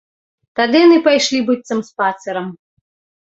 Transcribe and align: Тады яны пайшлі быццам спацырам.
Тады 0.59 0.79
яны 0.85 0.95
пайшлі 1.07 1.39
быццам 1.49 1.79
спацырам. 1.91 2.47